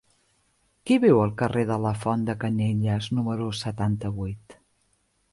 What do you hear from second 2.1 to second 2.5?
de